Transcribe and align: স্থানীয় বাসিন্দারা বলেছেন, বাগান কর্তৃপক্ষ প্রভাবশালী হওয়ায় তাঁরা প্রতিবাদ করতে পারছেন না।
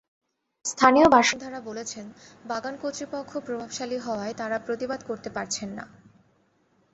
স্থানীয় 0.65 1.07
বাসিন্দারা 1.09 1.59
বলেছেন, 1.61 2.05
বাগান 2.45 2.75
কর্তৃপক্ষ 2.77 3.31
প্রভাবশালী 3.37 3.97
হওয়ায় 3.97 4.33
তাঁরা 4.33 4.57
প্রতিবাদ 4.59 4.99
করতে 5.03 5.29
পারছেন 5.29 5.69
না। 5.77 5.85